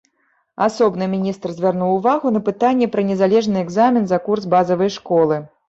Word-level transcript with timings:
Асобна 0.67 1.07
міністр 1.11 1.53
звярнуў 1.57 1.91
увагу 1.99 2.33
на 2.39 2.43
пытанне 2.49 2.89
пра 2.97 3.05
незалежны 3.13 3.57
экзамен 3.65 4.05
за 4.15 4.23
курс 4.27 4.51
базавай 4.59 4.95
школы. 5.01 5.43